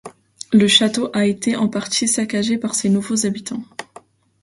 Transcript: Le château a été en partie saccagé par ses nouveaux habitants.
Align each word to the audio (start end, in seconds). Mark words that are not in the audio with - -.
Le 0.51 0.67
château 0.67 1.11
a 1.13 1.27
été 1.27 1.55
en 1.55 1.67
partie 1.67 2.07
saccagé 2.07 2.57
par 2.57 2.73
ses 2.73 2.89
nouveaux 2.89 3.27
habitants. 3.27 3.63